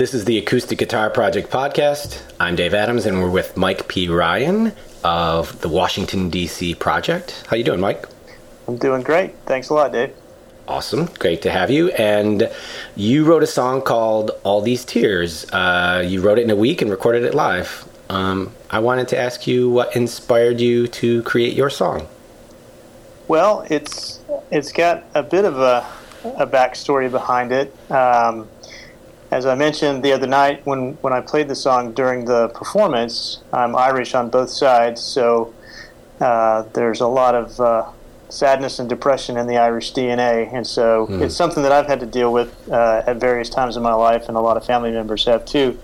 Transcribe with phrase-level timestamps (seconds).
[0.00, 2.22] This is the Acoustic Guitar Project podcast.
[2.40, 4.08] I'm Dave Adams, and we're with Mike P.
[4.08, 4.72] Ryan
[5.04, 6.74] of the Washington D.C.
[6.76, 7.44] Project.
[7.48, 8.06] How you doing, Mike?
[8.66, 9.34] I'm doing great.
[9.44, 10.14] Thanks a lot, Dave.
[10.66, 11.90] Awesome, great to have you.
[11.90, 12.50] And
[12.96, 16.80] you wrote a song called "All These Tears." Uh, you wrote it in a week
[16.80, 17.86] and recorded it live.
[18.08, 22.08] Um, I wanted to ask you what inspired you to create your song.
[23.28, 25.86] Well, it's it's got a bit of a,
[26.24, 27.70] a backstory behind it.
[27.90, 28.48] Um,
[29.30, 33.42] as I mentioned the other night when, when I played the song during the performance,
[33.52, 35.54] I'm Irish on both sides, so
[36.20, 37.90] uh, there's a lot of uh,
[38.28, 41.20] sadness and depression in the Irish DNA, and so mm.
[41.20, 44.28] it's something that I've had to deal with uh, at various times in my life,
[44.28, 45.78] and a lot of family members have too.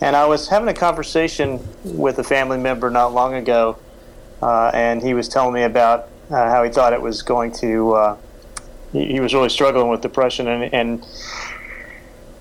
[0.00, 3.78] And I was having a conversation with a family member not long ago,
[4.40, 7.92] uh, and he was telling me about uh, how he thought it was going to.
[7.92, 8.16] Uh,
[8.92, 11.06] he, he, was really struggling with depression, and, and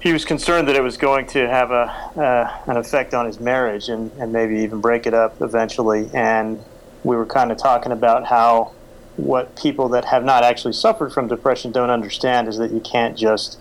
[0.01, 1.83] he was concerned that it was going to have a
[2.17, 6.09] uh, an effect on his marriage and, and maybe even break it up eventually.
[6.13, 6.63] And
[7.03, 8.73] we were kind of talking about how
[9.17, 13.17] what people that have not actually suffered from depression don't understand is that you can't
[13.17, 13.59] just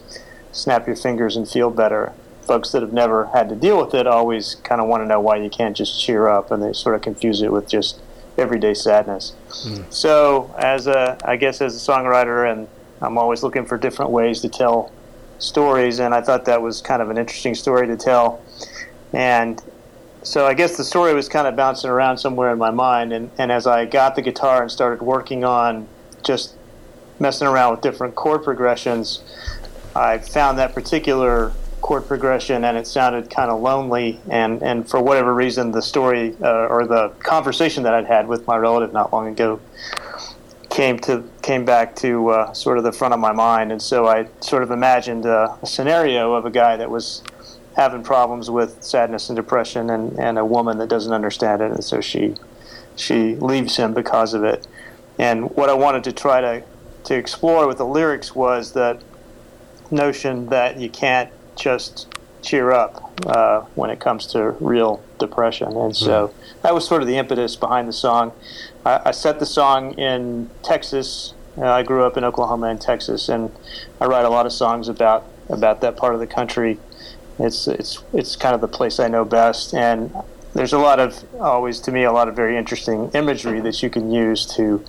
[0.52, 2.12] snap your fingers and feel better.
[2.42, 5.20] Folks that have never had to deal with it always kind of want to know
[5.20, 8.00] why you can't just cheer up, and they sort of confuse it with just
[8.38, 9.34] everyday sadness.
[9.50, 9.92] Mm.
[9.92, 12.66] So, as a, I guess, as a songwriter, and
[13.00, 14.91] I'm always looking for different ways to tell
[15.41, 18.42] stories, and I thought that was kind of an interesting story to tell.
[19.12, 19.62] And
[20.22, 23.12] so I guess the story was kind of bouncing around somewhere in my mind.
[23.12, 25.88] And, and as I got the guitar and started working on
[26.22, 26.55] just
[27.18, 29.22] messing around with different chord progressions,
[29.96, 34.20] I found that particular chord progression and it sounded kind of lonely.
[34.28, 38.46] And, and for whatever reason, the story uh, or the conversation that I'd had with
[38.46, 39.61] my relative not long ago
[40.81, 44.06] came to came back to uh, sort of the front of my mind, and so
[44.06, 47.23] I sort of imagined uh, a scenario of a guy that was
[47.77, 51.84] having problems with sadness and depression, and, and a woman that doesn't understand it, and
[51.84, 52.34] so she
[52.97, 54.67] she leaves him because of it.
[55.19, 56.63] And what I wanted to try to
[57.05, 59.02] to explore with the lyrics was that
[59.90, 62.08] notion that you can't just
[62.40, 65.77] cheer up uh, when it comes to real depression.
[65.77, 66.35] And so mm.
[66.62, 68.32] That was sort of the impetus behind the song.
[68.84, 71.34] I, I set the song in Texas.
[71.56, 73.50] Uh, I grew up in Oklahoma and Texas, and
[74.00, 76.78] I write a lot of songs about about that part of the country.
[77.38, 80.14] It's it's it's kind of the place I know best, and
[80.54, 83.90] there's a lot of always to me a lot of very interesting imagery that you
[83.90, 84.84] can use to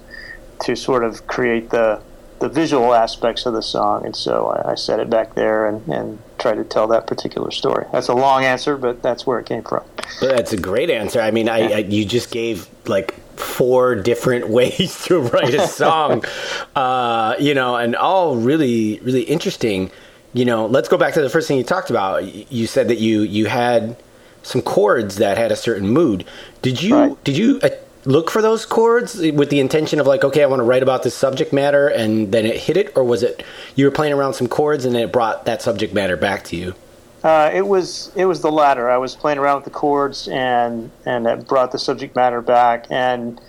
[0.64, 2.02] to sort of create the
[2.42, 5.88] the visual aspects of the song, and so I, I set it back there and,
[5.88, 7.86] and try to tell that particular story.
[7.92, 9.86] That's a long answer, but that's where it came from.
[10.20, 11.22] That's a great answer.
[11.22, 16.26] I mean, I, I you just gave like four different ways to write a song,
[16.76, 19.92] uh, you know, and all really, really interesting.
[20.34, 22.52] You know, let's go back to the first thing you talked about.
[22.52, 23.98] You said that you you had
[24.44, 26.26] some chords that had a certain mood.
[26.62, 27.24] Did you right.
[27.24, 27.70] did you uh,
[28.06, 31.04] look for those chords with the intention of like, okay, I want to write about
[31.04, 33.44] this subject matter, and then it hit it, or was it
[33.76, 36.56] you were playing around some chords and then it brought that subject matter back to
[36.56, 36.76] you?
[37.24, 38.90] Uh, it was it was the latter.
[38.90, 42.88] I was playing around with the chords and and it brought the subject matter back
[42.90, 43.40] and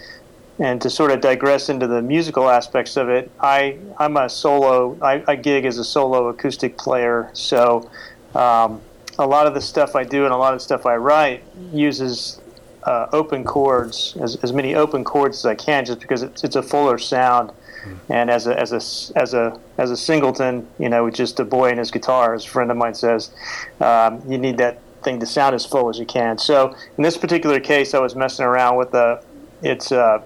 [0.59, 4.99] and to sort of digress into the musical aspects of it, I I'm a solo.
[5.01, 7.91] I, I gig as a solo acoustic player, so
[8.35, 8.83] um,
[9.19, 11.43] a lot of the stuff I do and a lot of the stuff I write
[11.73, 12.42] uses
[12.85, 16.57] uh, open chords, as, as many open chords as I can, just because it's, it's
[16.57, 17.53] a fuller sound
[18.09, 21.71] and as a as a as a as a singleton, you know, just a boy
[21.71, 23.31] and his guitar, as a friend of mine says,
[23.81, 26.39] um, you need that thing to sound as full as you can.
[26.39, 29.23] So in this particular case, I was messing around with the
[29.63, 30.23] it's uh,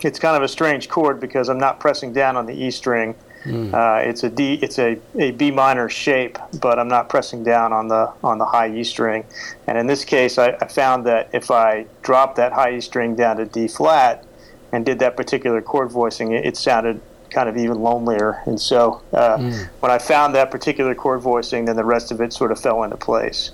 [0.00, 3.14] it's kind of a strange chord because I'm not pressing down on the E string.
[3.44, 3.74] Mm.
[3.74, 7.72] Uh, it's a D, it's a, a B minor shape, but I'm not pressing down
[7.72, 9.24] on the on the high E string.
[9.66, 13.16] And in this case, I, I found that if I dropped that high E string
[13.16, 14.24] down to D flat,
[14.72, 17.00] and did that particular chord voicing, it, it sounded
[17.30, 18.42] kind of even lonelier.
[18.46, 19.68] And so uh, mm.
[19.80, 22.82] when I found that particular chord voicing, then the rest of it sort of fell
[22.82, 23.52] into place.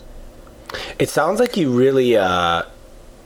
[0.99, 2.63] It sounds like you really, uh,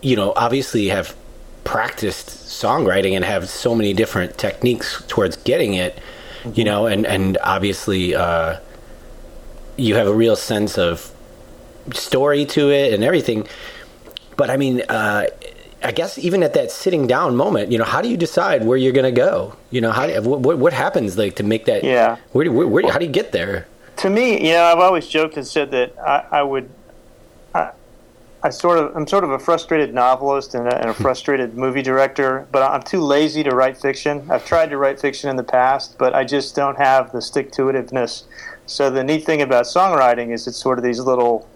[0.00, 1.16] you know, obviously have
[1.64, 5.98] practiced songwriting and have so many different techniques towards getting it,
[6.42, 6.58] mm-hmm.
[6.58, 8.58] you know, and, and obviously uh,
[9.76, 11.12] you have a real sense of
[11.92, 13.46] story to it and everything.
[14.36, 15.26] But I mean, uh,
[15.82, 18.76] I guess even at that sitting down moment, you know, how do you decide where
[18.76, 19.56] you're going to go?
[19.70, 21.82] You know, how what, what happens like to make that?
[21.82, 22.16] Yeah.
[22.32, 23.66] Where, where, where, how do you get there?
[23.96, 26.70] To me, you know, I've always joked and said that I, I would,
[28.44, 31.82] I sort of, I'm sort of a frustrated novelist and a, and a frustrated movie
[31.82, 34.28] director, but I'm too lazy to write fiction.
[34.28, 37.52] I've tried to write fiction in the past, but I just don't have the stick
[37.52, 38.24] to itiveness
[38.66, 41.48] So the neat thing about songwriting is it's sort of these little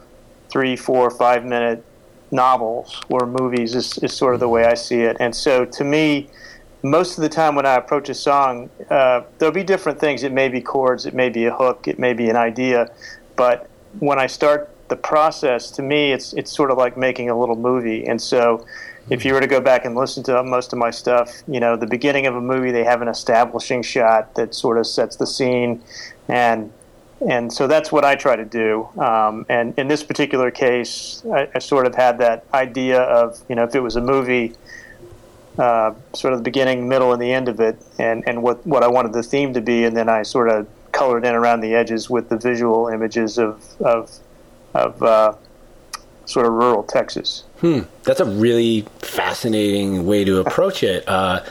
[0.48, 1.84] three, four, five minute
[2.30, 5.16] novels or movies is, is sort of the way I see it.
[5.18, 6.30] And so to me,
[6.84, 10.22] most of the time when I approach a song, uh, there'll be different things.
[10.22, 12.90] It may be chords, it may be a hook, it may be an idea.
[13.34, 13.68] But
[13.98, 17.56] when I start the process, to me, it's it's sort of like making a little
[17.56, 18.06] movie.
[18.06, 18.66] And so,
[19.10, 21.76] if you were to go back and listen to most of my stuff, you know,
[21.76, 25.26] the beginning of a movie, they have an establishing shot that sort of sets the
[25.26, 25.82] scene,
[26.28, 26.72] and
[27.20, 28.88] and so that's what I try to do.
[28.98, 33.54] Um, and in this particular case, I, I, sort of had that idea of, you
[33.54, 34.52] know, if it was a movie,
[35.58, 38.82] uh, sort of the beginning, middle, and the end of it, and, and what, what
[38.82, 41.74] I wanted the theme to be, and then I sort of colored in around the
[41.74, 44.10] edges with the visual images of, of,
[44.76, 45.34] of uh,
[46.25, 47.44] sort of rural Texas.
[47.61, 47.81] Hmm.
[48.05, 51.08] That's a really fascinating way to approach it.
[51.08, 51.44] Uh,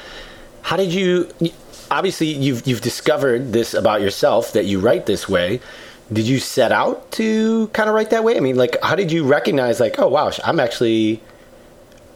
[0.62, 1.30] how did you?
[1.92, 5.60] obviously you've you've discovered this about yourself that you write this way.
[6.12, 8.38] Did you set out to kind of write that way?
[8.38, 11.19] I mean, like, how did you recognize, like, oh wow, I'm actually,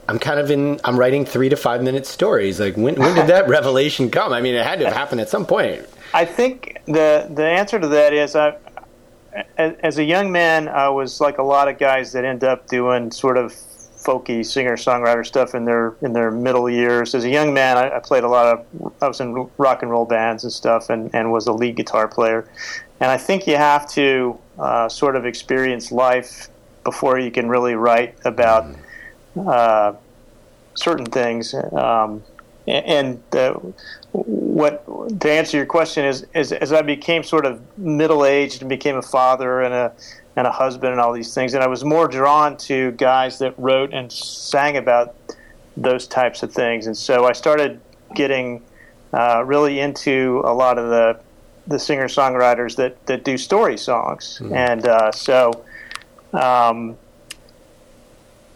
[0.08, 2.60] I'm kind of in, I'm writing three to five minute stories.
[2.60, 4.32] Like, when when did that revelation come?
[4.32, 5.84] I mean, it had to have happened at some point.
[6.14, 8.56] I think the the answer to that is I.
[9.56, 13.10] As a young man, I was like a lot of guys that end up doing
[13.10, 17.14] sort of folky singer songwriter stuff in their in their middle years.
[17.14, 19.90] As a young man, I, I, played a lot of I was in rock and
[19.90, 22.48] roll bands and stuff, and, and was a lead guitar player.
[23.00, 26.48] And I think you have to uh, sort of experience life
[26.84, 28.74] before you can really write about
[29.38, 29.92] uh,
[30.74, 31.54] certain things.
[31.54, 32.22] Um,
[32.70, 33.54] and uh,
[34.12, 34.84] what
[35.20, 38.96] to answer your question is, is as I became sort of middle aged and became
[38.96, 39.92] a father and a
[40.36, 41.54] and a husband and all these things.
[41.54, 45.14] And I was more drawn to guys that wrote and sang about
[45.76, 46.86] those types of things.
[46.86, 47.80] And so I started
[48.14, 48.62] getting
[49.12, 51.20] uh, really into a lot of the
[51.66, 54.40] the singer songwriters that, that do story songs.
[54.42, 54.56] Mm.
[54.56, 55.64] And uh, so
[56.32, 56.96] um,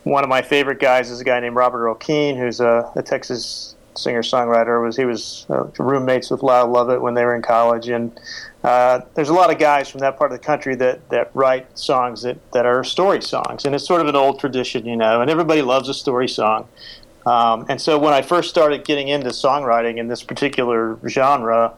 [0.03, 3.03] one of my favorite guys is a guy named Robert Earl Keen, who's a, a
[3.03, 4.83] Texas singer songwriter.
[4.83, 8.19] Was he was uh, roommates with Lyle Lovett when they were in college, and
[8.63, 11.79] uh, there's a lot of guys from that part of the country that, that write
[11.79, 15.21] songs that, that are story songs, and it's sort of an old tradition, you know,
[15.21, 16.67] and everybody loves a story song.
[17.27, 21.75] Um, and so when I first started getting into songwriting in this particular genre,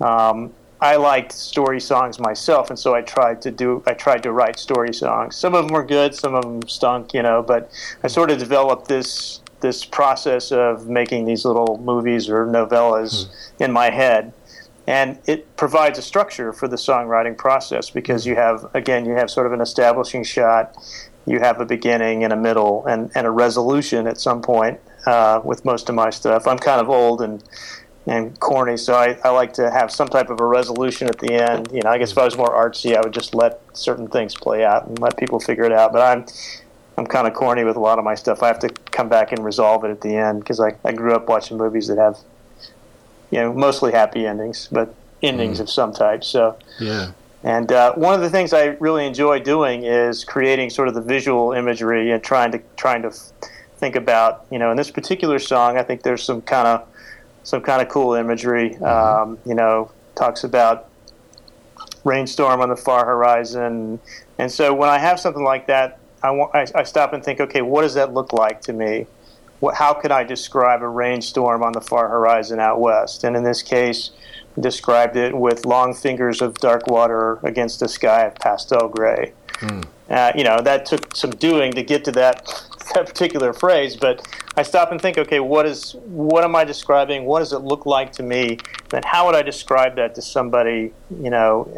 [0.00, 4.32] um, I liked story songs myself, and so I tried to do I tried to
[4.32, 5.36] write story songs.
[5.36, 7.42] Some of them were good, some of them stunk, you know.
[7.42, 7.70] But
[8.02, 13.30] I sort of developed this this process of making these little movies or novellas mm.
[13.60, 14.32] in my head.
[14.86, 19.30] And it provides a structure for the songwriting process because you have again you have
[19.30, 20.76] sort of an establishing shot
[21.26, 25.40] you have a beginning and a middle and, and a resolution at some point uh,
[25.44, 26.46] with most of my stuff.
[26.46, 27.42] I'm kind of old and
[28.08, 31.32] and corny so I, I like to have some type of a resolution at the
[31.32, 31.68] end.
[31.72, 34.32] You know i guess if i was more artsy i would just let certain things
[34.36, 36.24] play out and let people figure it out but i'm
[36.96, 39.32] i'm kind of corny with a lot of my stuff i have to come back
[39.32, 42.16] and resolve it at the end because I, I grew up watching movies that have
[43.30, 45.62] you know, mostly happy endings, but endings mm.
[45.62, 46.24] of some type.
[46.24, 47.12] So, yeah.
[47.42, 51.00] And uh, one of the things I really enjoy doing is creating sort of the
[51.00, 53.10] visual imagery and trying to trying to
[53.76, 56.88] think about, you know, in this particular song, I think there's some kind of
[57.44, 58.70] some kind of cool imagery.
[58.70, 58.84] Mm-hmm.
[58.84, 60.88] Um, you know, talks about
[62.04, 64.00] rainstorm on the far horizon,
[64.38, 67.40] and so when I have something like that, I, want, I, I stop and think,
[67.40, 69.06] okay, what does that look like to me?
[69.60, 73.24] what, how could I describe a rainstorm on the far horizon out west?
[73.24, 74.10] And in this case,
[74.58, 79.32] described it with long fingers of dark water against a sky of pastel gray.
[79.56, 79.84] Mm.
[80.08, 82.46] Uh, you know, that took some doing to get to that
[82.94, 84.26] that particular phrase, but
[84.58, 87.24] I stop and think, okay, what is what am I describing?
[87.26, 88.58] What does it look like to me?
[88.92, 91.68] And how would I describe that to somebody, you know,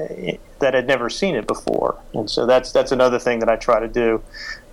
[0.61, 1.99] that had never seen it before?
[2.15, 4.23] And so that's that's another thing that I try to do.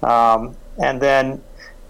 [0.04, 1.42] Um, and then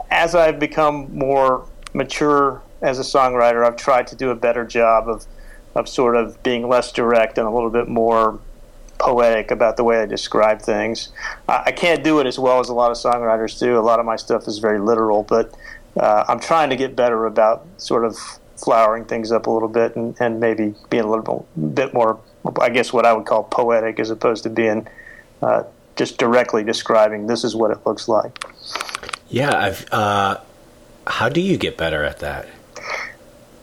[0.10, 5.10] as I've become more mature as a songwriter, I've tried to do a better job
[5.10, 5.25] of,
[5.74, 8.39] of sort of being less direct and a little bit more
[8.98, 11.10] poetic about the way I describe things.
[11.50, 13.77] I can't do it as well as a lot of songwriters do.
[13.77, 15.53] A lot of my stuff is very literal, but
[15.97, 18.17] uh, I'm trying to get better about sort of
[18.57, 22.19] flowering things up a little bit and, and maybe being a little bit more,
[22.59, 24.87] I guess, what I would call poetic as opposed to being
[25.41, 25.63] uh,
[25.95, 28.45] just directly describing this is what it looks like.
[29.29, 29.85] Yeah, I've.
[29.91, 30.39] Uh,
[31.07, 32.47] how do you get better at that?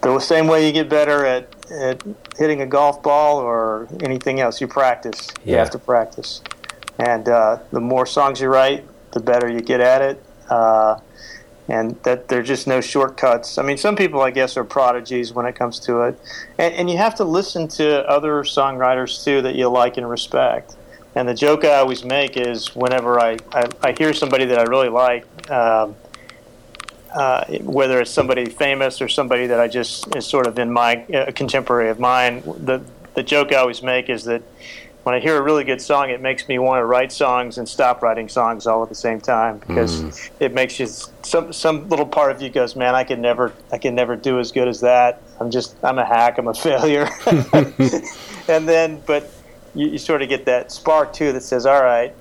[0.02, 2.02] The same way you get better at, at
[2.36, 4.60] hitting a golf ball or anything else.
[4.60, 5.28] You practice.
[5.44, 6.42] You have to practice,
[6.98, 10.24] and uh, the more songs you write, the better you get at it.
[11.72, 13.56] And that there's just no shortcuts.
[13.56, 16.18] I mean, some people, I guess, are prodigies when it comes to it,
[16.58, 20.76] and, and you have to listen to other songwriters too that you like and respect.
[21.14, 24.64] And the joke I always make is whenever I, I, I hear somebody that I
[24.64, 25.96] really like, um,
[27.14, 31.04] uh, whether it's somebody famous or somebody that I just is sort of in my
[31.04, 32.82] uh, contemporary of mine, the
[33.14, 34.42] the joke I always make is that
[35.02, 37.68] when I hear a really good song, it makes me want to write songs and
[37.68, 40.30] stop writing songs all at the same time because mm.
[40.38, 43.78] it makes you some some little part of you goes, man, I can never I
[43.78, 45.20] can never do as good as that.
[45.40, 46.38] I'm just I'm a hack.
[46.38, 47.08] I'm a failure.
[48.48, 49.30] and then, but
[49.74, 52.14] you, you sort of get that spark too that says, all right,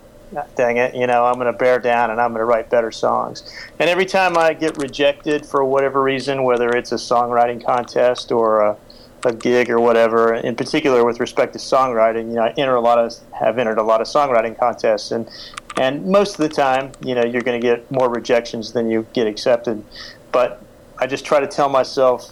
[0.55, 2.91] dang it, you know, I'm going to bear down and I'm going to write better
[2.91, 3.43] songs.
[3.79, 8.61] And every time I get rejected for whatever reason, whether it's a songwriting contest or
[8.61, 8.77] a,
[9.25, 12.81] a gig or whatever, in particular with respect to songwriting, you know, I enter a
[12.81, 15.29] lot of, have entered a lot of songwriting contests and,
[15.77, 19.05] and most of the time, you know, you're going to get more rejections than you
[19.13, 19.83] get accepted.
[20.31, 20.61] But
[21.01, 22.31] I just try to tell myself,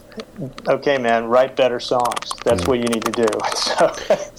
[0.67, 2.31] okay, man, write better songs.
[2.45, 2.67] That's mm.
[2.67, 3.25] what you need to do.
[3.55, 3.95] So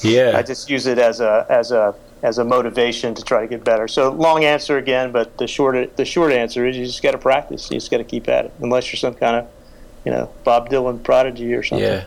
[0.08, 3.46] yeah, I just use it as a as a as a motivation to try to
[3.46, 3.88] get better.
[3.88, 7.18] So long answer again, but the short the short answer is you just got to
[7.18, 7.70] practice.
[7.70, 9.50] You just got to keep at it, unless you're some kind of
[10.04, 11.86] you know Bob Dylan prodigy or something.
[11.86, 12.04] Yeah.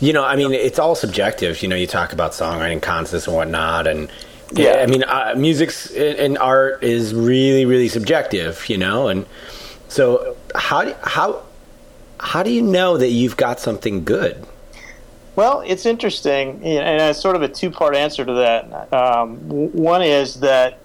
[0.00, 1.62] You know, I mean, it's all subjective.
[1.62, 4.10] You know, you talk about songwriting contests and whatnot, and
[4.52, 8.68] yeah, I mean, uh, music's and art is really, really subjective.
[8.68, 9.26] You know, and
[9.88, 11.42] so how do, how
[12.20, 14.46] how do you know that you've got something good?
[15.34, 18.92] Well, it's interesting, and it's sort of a two part answer to that.
[18.92, 19.38] Um,
[19.72, 20.78] one is that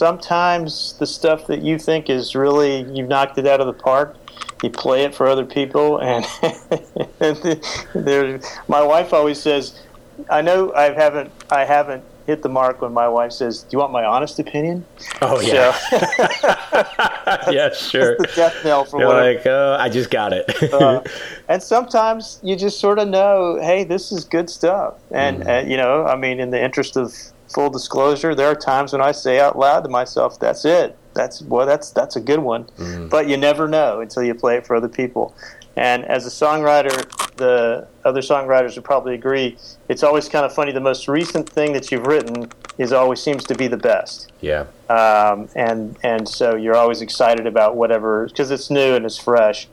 [0.00, 4.16] sometimes the stuff that you think is really, you've knocked it out of the park,
[4.62, 5.98] you play it for other people.
[5.98, 6.26] And,
[7.20, 9.80] and my wife always says,
[10.28, 13.78] I know I haven't, I haven't hit the mark when my wife says, "Do you
[13.78, 14.84] want my honest opinion?"
[15.20, 18.16] Oh yeah, so, yeah, sure.
[18.18, 20.72] the death knell for You're like, oh, I just got it.
[20.72, 21.02] uh,
[21.48, 24.94] and sometimes you just sort of know, hey, this is good stuff.
[25.10, 25.64] And mm.
[25.64, 27.14] uh, you know, I mean, in the interest of
[27.48, 30.96] full disclosure, there are times when I say out loud to myself, "That's it.
[31.14, 33.10] That's well, that's that's a good one." Mm.
[33.10, 35.34] But you never know until you play it for other people.
[35.76, 39.56] And as a songwriter, the other songwriters would probably agree.
[39.88, 40.72] It's always kind of funny.
[40.72, 44.32] The most recent thing that you've written is always seems to be the best.
[44.40, 44.66] Yeah.
[44.88, 49.68] Um, and and so you're always excited about whatever because it's new and it's fresh.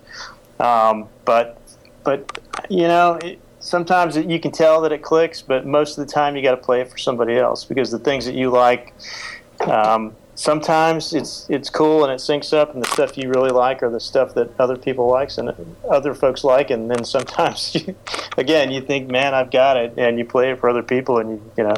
[0.60, 1.62] Um, but
[2.04, 2.40] but
[2.70, 3.20] you know.
[3.24, 6.52] It, sometimes you can tell that it clicks, but most of the time you got
[6.52, 8.94] to play it for somebody else because the things that you like,
[9.62, 13.82] um, sometimes it's it's cool and it syncs up and the stuff you really like
[13.82, 15.54] are the stuff that other people likes and
[15.90, 16.70] other folks like.
[16.70, 17.96] And then sometimes you,
[18.38, 19.94] again you think man I've got it.
[19.98, 21.76] And you play it for other people and you you know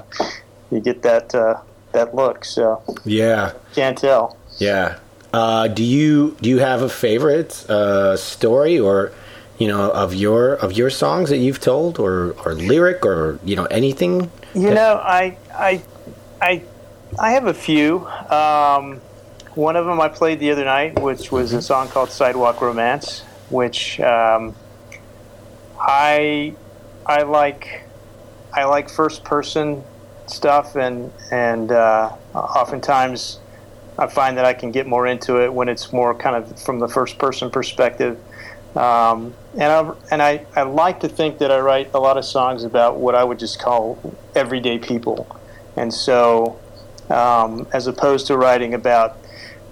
[0.70, 1.62] you get that uh,
[1.94, 2.46] that look.
[2.46, 3.54] So yeah.
[3.74, 4.38] can't tell.
[4.60, 5.00] Yeah.
[5.34, 9.14] Uh, do you do you have a favorite uh, story or
[9.58, 13.56] you know of your of your songs that you've told or or lyric or you
[13.56, 15.82] know anything you that- know I I
[16.42, 16.64] I
[17.18, 18.06] I have a few.
[18.08, 19.02] Um,
[19.56, 23.22] one of them I played the other night, which was a song called "Sidewalk Romance,"
[23.50, 24.56] which um,
[25.80, 26.54] I
[27.06, 27.84] I like.
[28.52, 29.84] I like first person
[30.28, 33.40] stuff, and and uh, oftentimes
[33.98, 36.80] I find that I can get more into it when it's more kind of from
[36.80, 38.20] the first person perspective.
[38.76, 42.26] Um, and I and I, I like to think that I write a lot of
[42.26, 45.28] songs about what I would just call everyday people,
[45.76, 46.60] and so
[47.10, 49.18] um, as opposed to writing about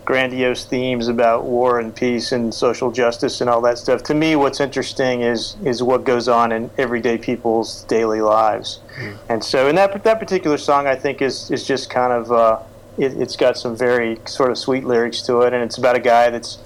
[0.07, 4.01] grandiose themes about war and peace and social justice and all that stuff.
[4.03, 8.79] To me, what's interesting is is what goes on in everyday people's daily lives.
[8.97, 9.17] Mm.
[9.29, 12.59] And so, in that that particular song, I think is is just kind of uh,
[12.97, 15.99] it, has got some very sort of sweet lyrics to it, and it's about a
[15.99, 16.57] guy that's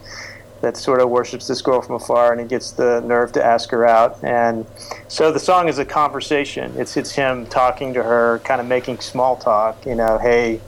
[0.62, 3.70] that sort of worships this girl from afar, and he gets the nerve to ask
[3.72, 4.24] her out.
[4.24, 4.66] And
[5.08, 6.74] so the song is a conversation.
[6.78, 9.86] It's it's him talking to her, kind of making small talk.
[9.86, 10.62] You know, hey,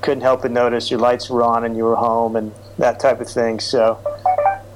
[0.00, 3.20] couldn't help but notice your lights were on and you were home, and that type
[3.20, 3.60] of thing.
[3.60, 3.98] So.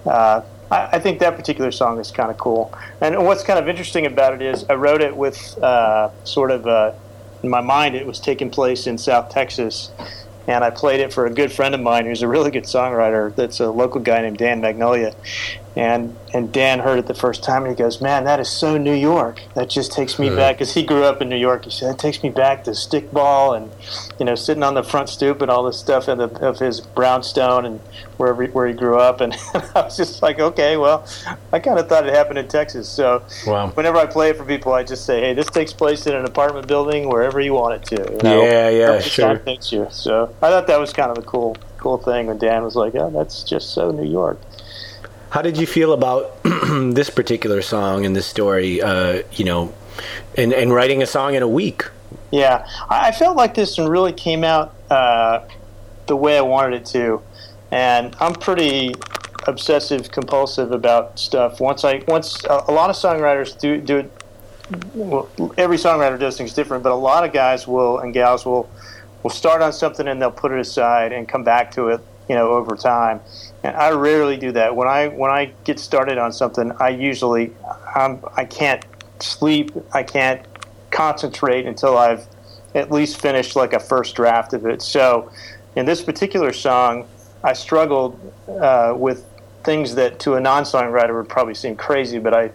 [0.05, 2.73] Uh, I, I think that particular song is kind of cool.
[3.01, 6.67] And what's kind of interesting about it is I wrote it with uh, sort of
[7.43, 9.91] in my mind it was taking place in South Texas,
[10.47, 13.35] and I played it for a good friend of mine who's a really good songwriter.
[13.35, 15.15] That's a local guy named Dan Magnolia,
[15.77, 18.79] and and Dan heard it the first time, and he goes, "Man, that is so
[18.79, 19.43] New York.
[19.55, 21.99] That just takes me back." Because he grew up in New York, he said, "That
[21.99, 23.71] takes me back to stickball and
[24.19, 26.81] you know sitting on the front stoop and all this stuff of, the, of his
[26.81, 27.81] brownstone and
[28.17, 29.35] wherever where he grew up." And
[29.75, 31.07] I was just like, "Okay, well,
[31.53, 33.69] I kind of thought it happened in Texas." So wow.
[33.69, 36.25] whenever I play it for people, I just say, "Hey, this takes place in an
[36.25, 38.43] apartment building, wherever you want it to." You know?
[38.43, 39.43] Yeah, yeah, sure.
[39.71, 39.89] You.
[39.91, 42.95] So I thought that was kind of a cool cool thing when Dan was like,
[42.95, 44.39] "Oh, that's just so New York."
[45.37, 48.81] How did you feel about this particular song and this story?
[48.81, 49.75] Uh, you know,
[50.35, 51.85] and and writing a song in a week.
[52.31, 55.47] Yeah, I felt like this one really came out uh,
[56.07, 57.21] the way I wanted it to,
[57.71, 58.95] and I'm pretty
[59.47, 61.61] obsessive compulsive about stuff.
[61.61, 64.11] Once I once a, a lot of songwriters do do it.
[64.95, 65.29] Well,
[65.59, 68.71] every songwriter does things different, but a lot of guys will and gals will
[69.23, 72.35] will start on something and they'll put it aside and come back to it, you
[72.35, 73.21] know, over time.
[73.63, 74.75] And I rarely do that.
[74.75, 77.53] When I when I get started on something, I usually
[77.95, 78.85] I'm, I can't
[79.21, 79.71] sleep.
[79.93, 80.45] I can't
[80.91, 82.27] concentrate until I've
[82.75, 84.83] at least finished like a first draft of it.
[84.83, 85.31] So,
[85.77, 87.07] in this particular song,
[87.43, 88.19] I struggled
[88.49, 89.25] uh, with
[89.65, 92.51] things that to a non-songwriter would probably seem crazy, but I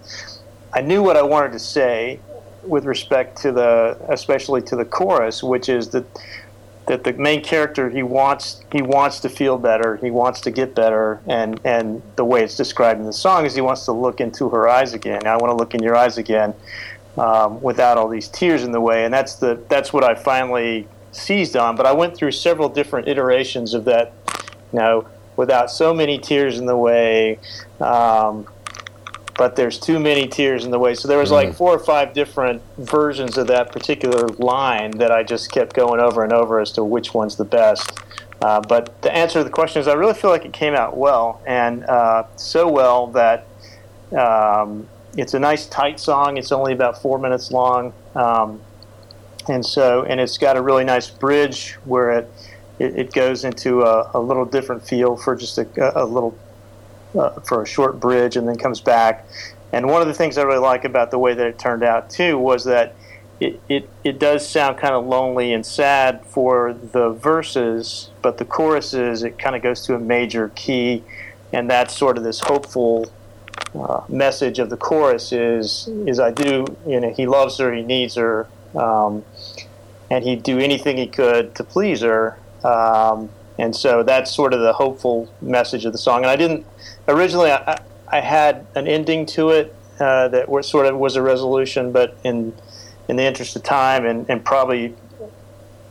[0.74, 2.20] I knew what I wanted to say
[2.63, 6.06] with respect to the especially to the chorus, which is that
[6.88, 10.76] that the main character he wants he wants to feel better, he wants to get
[10.76, 14.20] better, and and the way it's described in the song is he wants to look
[14.20, 15.26] into her eyes again.
[15.28, 16.54] I want to look in your eyes again,
[17.18, 20.88] um, without all these tears in the way, and that's the that's what I finally
[21.12, 21.76] seized on.
[21.76, 24.14] But I went through several different iterations of that,
[24.74, 27.40] you know, without so many tears in the way.
[27.80, 28.48] Um,
[29.41, 30.93] but there's too many tears in the way.
[30.93, 31.55] So there was like mm.
[31.55, 36.24] four or five different versions of that particular line that I just kept going over
[36.24, 37.91] and over as to which one's the best.
[38.39, 40.95] Uh, but the answer to the question is, I really feel like it came out
[40.95, 43.48] well, and uh, so well that
[44.15, 46.38] um, it's a nice tight song.
[46.38, 48.62] It's only about four minutes long, um,
[49.50, 52.31] and so and it's got a really nice bridge where it
[52.77, 56.38] it, it goes into a, a, little different feel for just a, a little
[57.18, 59.25] uh, for a short bridge and then comes back.
[59.74, 62.10] And one of the things I really like about the way that it turned out
[62.10, 62.96] too was that
[63.39, 68.46] it, it, it does sound kind of lonely and sad for the verses, but the
[68.46, 71.03] choruses, it kind of goes to a major key.
[71.51, 73.12] And that's sort of this hopeful
[73.74, 77.82] uh, message of the chorus is, is I do, you know, he loves her, he
[77.82, 79.24] needs her, um,
[80.10, 82.38] and he'd do anything he could to please her.
[82.63, 86.23] Um, and so that's sort of the hopeful message of the song.
[86.23, 86.65] And I didn't
[87.08, 91.21] originally I, I had an ending to it uh, that was sort of was a
[91.21, 92.54] resolution, but in
[93.08, 94.95] in the interest of time and, and probably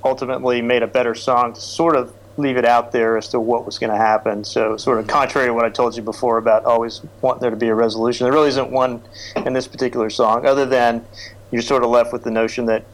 [0.05, 3.67] ultimately made a better song to sort of leave it out there as to what
[3.67, 4.45] was going to happen.
[4.45, 7.57] So, sort of contrary to what I told you before about always wanting there to
[7.57, 9.03] be a resolution, there really isn't one
[9.37, 11.05] in this particular song, other than
[11.51, 12.85] you're sort of left with the notion that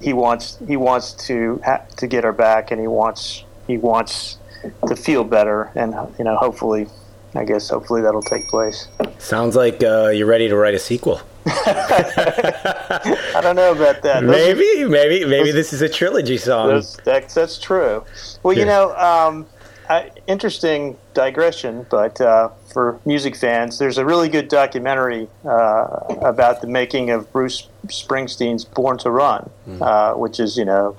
[0.00, 4.38] he wants he wants to ha- to get her back, and he wants he wants
[4.86, 6.86] to feel better, and you know, hopefully
[7.34, 8.88] I guess hopefully that'll take place.
[9.18, 11.20] Sounds like uh, you're ready to write a sequel.
[11.46, 14.20] I don't know about that.
[14.20, 16.68] Those maybe, maybe, maybe those, this is a trilogy song.
[16.68, 18.04] Those, that's, that's true.
[18.42, 18.60] Well, yeah.
[18.60, 19.46] you know, um,
[19.88, 25.86] I, interesting digression, but uh, for music fans, there's a really good documentary uh,
[26.20, 30.18] about the making of Bruce Springsteen's "Born to Run," mm.
[30.18, 30.96] which is you know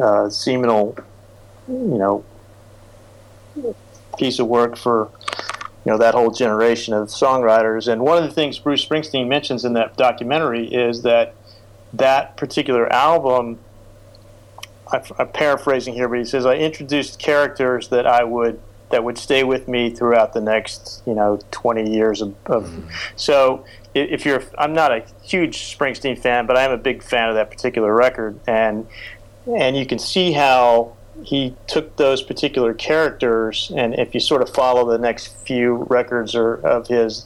[0.00, 0.96] uh, seminal,
[1.68, 2.24] you know
[4.20, 5.10] piece of work for
[5.84, 7.90] you know that whole generation of songwriters.
[7.90, 11.34] And one of the things Bruce Springsteen mentions in that documentary is that
[11.92, 13.58] that particular album.
[14.92, 19.44] I'm paraphrasing here, but he says I introduced characters that I would that would stay
[19.44, 22.88] with me throughout the next you know 20 years of, of mm-hmm.
[23.14, 27.28] so if you're I'm not a huge Springsteen fan but I am a big fan
[27.28, 28.84] of that particular record and
[29.46, 34.50] and you can see how he took those particular characters, and if you sort of
[34.50, 37.24] follow the next few records or of his,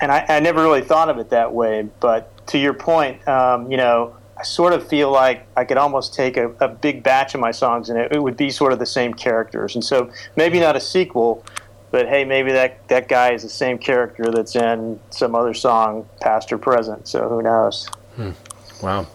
[0.00, 3.70] and I, I, never really thought of it that way, but to your point, um,
[3.70, 7.34] you know, I sort of feel like I could almost take a, a big batch
[7.34, 10.10] of my songs and it, it, would be sort of the same characters, and so
[10.36, 11.44] maybe not a sequel.
[11.92, 16.08] But hey, maybe that, that guy is the same character that's in some other song,
[16.22, 17.06] past or present.
[17.06, 17.86] So who knows?
[18.16, 18.30] Hmm.
[18.82, 19.06] Wow.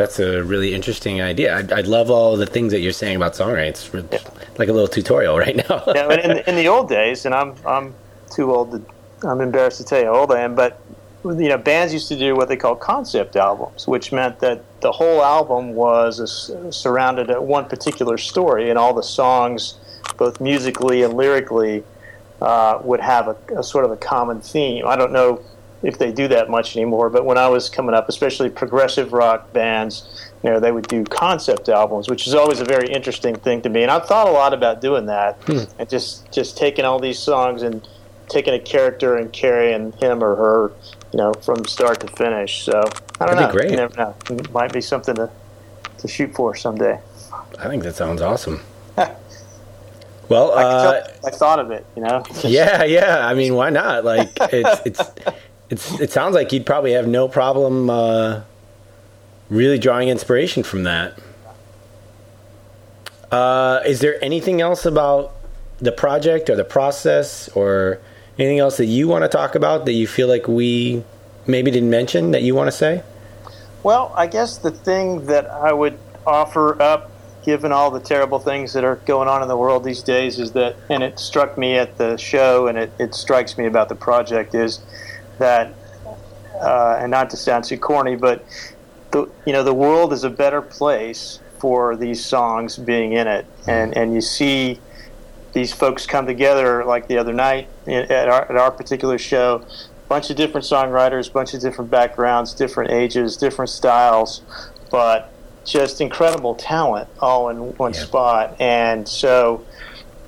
[0.00, 1.58] That's a really interesting idea.
[1.58, 3.68] I, I love all the things that you're saying about songwriting.
[3.68, 4.20] It's really, yeah.
[4.56, 5.84] like a little tutorial right now.
[5.94, 7.92] yeah, in, in the old days, and I'm I'm
[8.30, 10.80] too old to I'm embarrassed to tell you how old I am, but
[11.22, 14.90] you know, bands used to do what they call concept albums, which meant that the
[14.90, 19.74] whole album was a, surrounded at one particular story, and all the songs,
[20.16, 21.84] both musically and lyrically,
[22.40, 24.86] uh, would have a, a, sort of a common theme.
[24.86, 25.42] I don't know
[25.82, 29.52] if they do that much anymore, but when I was coming up, especially progressive rock
[29.52, 33.62] bands, you know, they would do concept albums, which is always a very interesting thing
[33.62, 33.82] to me.
[33.82, 35.60] And I've thought a lot about doing that hmm.
[35.78, 37.86] and just just taking all these songs and
[38.28, 40.72] taking a character and carrying him or her,
[41.12, 42.64] you know, from start to finish.
[42.64, 42.80] So
[43.20, 43.52] I don't That'd know.
[43.52, 43.70] Great.
[43.70, 44.14] You never know.
[44.30, 45.30] It might be something to
[45.98, 46.98] to shoot for someday.
[47.58, 48.60] I think that sounds awesome.
[48.96, 51.84] well, I, uh, I, thought of it.
[51.94, 52.24] You know.
[52.44, 53.26] yeah, yeah.
[53.26, 54.04] I mean, why not?
[54.04, 55.00] Like, it's it's
[55.70, 58.42] it's it sounds like you'd probably have no problem uh,
[59.48, 61.18] really drawing inspiration from that.
[63.30, 65.32] Uh, is there anything else about
[65.78, 68.00] the project or the process or
[68.38, 71.04] anything else that you want to talk about that you feel like we
[71.46, 73.02] maybe didn't mention that you want to say?
[73.82, 77.10] Well, I guess the thing that I would offer up,
[77.44, 80.52] given all the terrible things that are going on in the world these days, is
[80.52, 83.94] that, and it struck me at the show, and it, it strikes me about the
[83.94, 84.80] project, is
[85.40, 85.74] that,
[86.60, 88.44] uh, and not to sound too corny, but
[89.10, 93.44] the, you know, the world is a better place for these songs being in it,
[93.66, 94.78] and and you see
[95.52, 99.64] these folks come together like the other night at our, at our particular show
[100.10, 104.42] bunch of different songwriters, bunch of different backgrounds, different ages, different styles,
[104.90, 105.32] but
[105.64, 108.00] just incredible talent all in one yeah.
[108.00, 108.56] spot.
[108.60, 109.64] And so,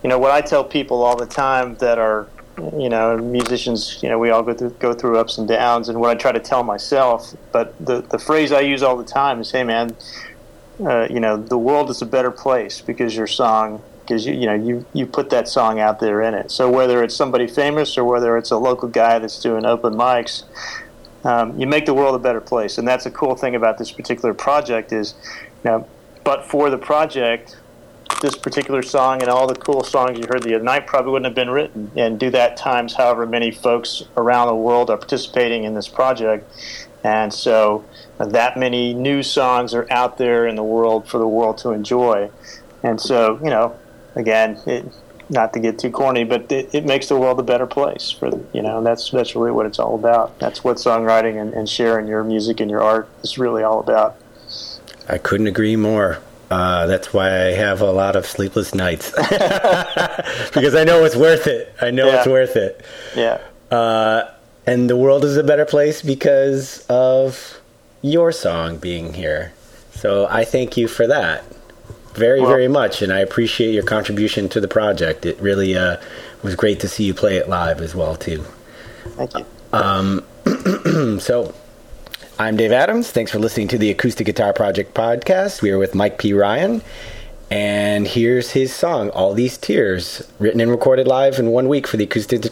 [0.04, 4.08] you know, what I tell people all the time that are, you know, musicians, you
[4.08, 5.88] know, we all go through, go through ups and downs.
[5.88, 9.04] And what I try to tell myself, but the, the phrase I use all the
[9.04, 9.96] time is, hey, man,
[10.80, 14.46] uh, you know, the world is a better place because your song because you you
[14.46, 16.50] know you you put that song out there in it.
[16.50, 20.42] So whether it's somebody famous or whether it's a local guy that's doing open mics,
[21.24, 22.78] um, you make the world a better place.
[22.78, 25.14] And that's a cool thing about this particular project is,
[25.64, 25.88] you know,
[26.24, 27.56] but for the project,
[28.22, 31.26] this particular song and all the cool songs you heard the other night probably wouldn't
[31.26, 31.90] have been written.
[31.96, 36.50] And do that times however many folks around the world are participating in this project.
[37.04, 37.84] And so
[38.18, 41.72] uh, that many new songs are out there in the world for the world to
[41.72, 42.30] enjoy.
[42.82, 43.76] And so, you know,
[44.14, 44.86] again, it,
[45.28, 48.28] not to get too corny, but it, it, makes the world a better place for
[48.52, 48.82] you know.
[48.82, 50.38] That's that's really what it's all about.
[50.38, 54.16] That's what songwriting and, and sharing your music and your art is really all about.
[55.08, 56.20] I couldn't agree more.
[56.52, 59.10] Uh, that's why I have a lot of sleepless nights
[60.52, 61.74] because I know it's worth it.
[61.80, 62.18] I know yeah.
[62.18, 62.84] it's worth it.
[63.16, 63.40] Yeah.
[63.70, 64.30] Uh,
[64.66, 67.58] and the world is a better place because of
[68.02, 69.54] your song being here.
[69.92, 71.44] So I thank you for that
[72.14, 75.24] very, well, very much, and I appreciate your contribution to the project.
[75.24, 75.96] It really uh,
[76.42, 78.44] was great to see you play it live as well, too.
[79.16, 79.46] Thank you.
[79.72, 80.24] Um,
[81.18, 81.54] so,
[82.42, 83.12] I'm Dave Adams.
[83.12, 85.62] Thanks for listening to the Acoustic Guitar Project podcast.
[85.62, 86.32] We are with Mike P.
[86.32, 86.82] Ryan,
[87.52, 91.98] and here's his song, "All These Tears," written and recorded live in one week for
[91.98, 92.46] the acoustic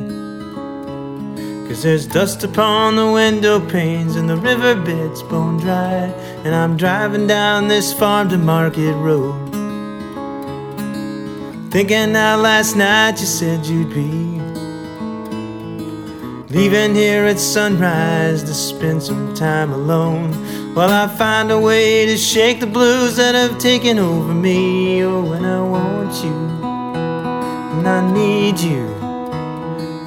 [1.69, 6.11] Cause there's dust upon the window panes and the riverbed's bone dry.
[6.45, 9.37] And I'm driving down this farm to market road.
[11.71, 14.39] Thinking now last night you said you'd be
[16.51, 20.33] Leaving here at sunrise to spend some time alone
[20.79, 25.03] while I find a way to shake the blues that have taken over me.
[25.03, 26.39] Oh, when I want you
[27.77, 28.87] and I need you,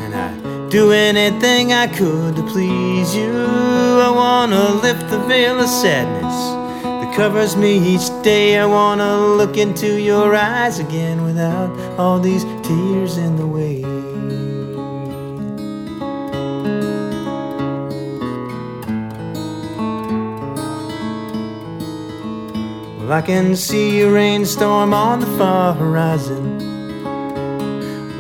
[0.01, 3.33] and I'd do anything I could to please you.
[4.07, 6.37] I wanna lift the veil of sadness
[6.83, 8.57] that covers me each day.
[8.57, 14.00] I wanna look into your eyes again without all these tears in the way.
[23.11, 26.59] I can see a rainstorm on the far horizon.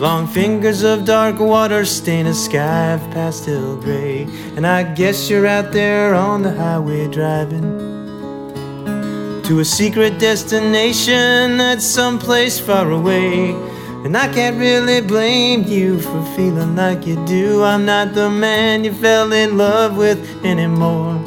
[0.01, 4.23] Long fingers of dark water stain a sky of pastel gray.
[4.57, 7.91] And I guess you're out there on the highway driving
[9.43, 13.51] to a secret destination that's someplace far away.
[14.03, 17.63] And I can't really blame you for feeling like you do.
[17.63, 21.20] I'm not the man you fell in love with anymore.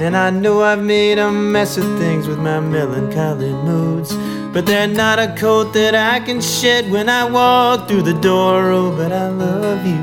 [0.00, 4.14] And I know I've made a mess of things with my melancholy moods.
[4.52, 8.70] But they're not a coat that I can shed when I walk through the door.
[8.70, 10.02] Oh, but I love you,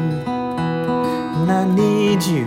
[1.40, 2.46] and I need you,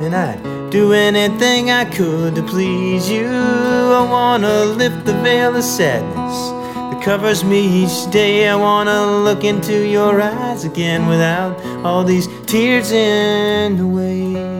[0.00, 3.26] and I'd do anything I could to please you.
[3.26, 6.36] I wanna lift the veil of sadness
[6.74, 8.48] that covers me each day.
[8.48, 14.57] I wanna look into your eyes again without all these tears in the way.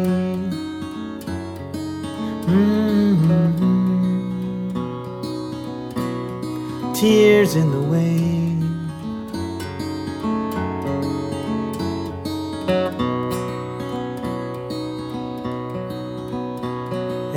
[6.98, 8.08] Tears in the way.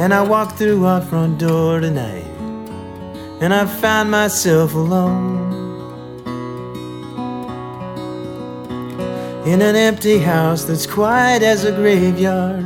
[0.01, 2.25] And I walked through our front door tonight,
[3.39, 5.51] and I found myself alone.
[9.45, 12.65] In an empty house that's quiet as a graveyard,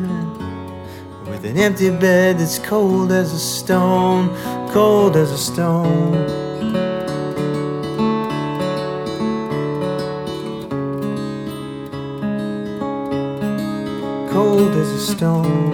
[1.27, 4.29] with an empty bed that's cold as a stone,
[4.71, 6.44] cold as a stone.
[14.85, 15.71] A stone.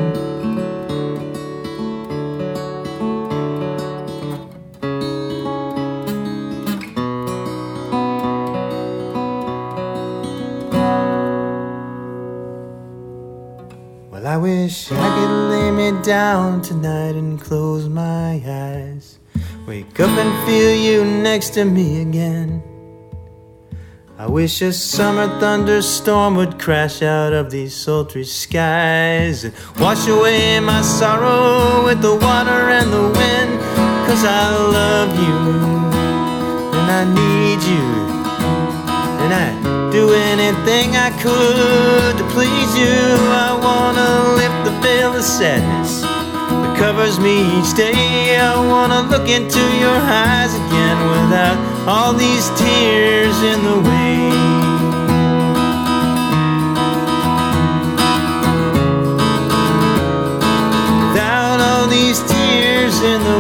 [14.10, 19.20] Well, I wish I could lay me down tonight and close my eyes.
[19.68, 22.61] Wake up and feel you next to me again.
[24.42, 30.82] Wish a summer thunderstorm would crash out of these sultry skies and wash away my
[30.82, 33.60] sorrow with the water and the wind.
[34.08, 35.38] Cause I love you
[36.74, 37.86] and I need you
[39.22, 42.98] and I'd do anything I could to please you.
[43.46, 46.01] I wanna lift the veil of sadness
[46.82, 48.36] covers me each day.
[48.38, 54.18] I wanna look into your eyes again without all these tears in the way.
[61.06, 63.40] Without all these tears in the